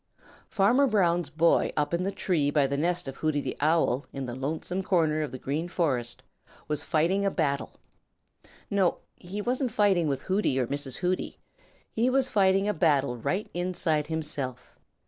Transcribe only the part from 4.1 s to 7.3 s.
in the lonesome corner of the Green Forest, was fighting a